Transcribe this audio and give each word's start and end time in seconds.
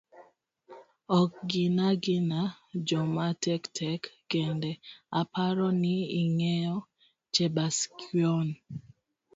ok 1.19 1.31
gina 1.49 1.87
gina 2.03 2.41
joma 2.87 3.27
tek 3.43 3.63
tek 3.77 4.01
kende, 4.31 4.71
aparo 5.19 5.67
ni 5.81 5.95
ingeyo 6.21 6.77
Chebaskwony. 7.33 8.51